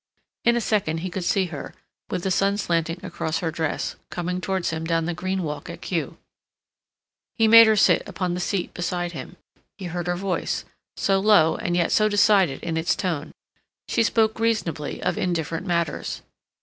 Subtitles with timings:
[0.45, 1.75] In a second he could see her,
[2.09, 5.81] with the sun slanting across her dress, coming towards him down the green walk at
[5.81, 6.17] Kew.
[7.37, 9.37] He made her sit upon the seat beside him.
[9.77, 10.65] He heard her voice,
[10.97, 13.31] so low and yet so decided in its tone;
[13.87, 16.23] she spoke reasonably of indifferent matters.